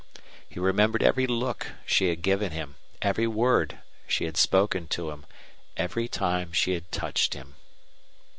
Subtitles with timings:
[0.49, 5.27] He remembered every look she had given him, every word she had spoken to him,
[5.77, 7.53] every time she had touched him.